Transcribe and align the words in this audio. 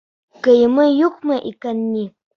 Кейеме 0.47 0.87
юҡмы 1.03 1.37
икән 1.53 1.85
ни? 1.93 2.11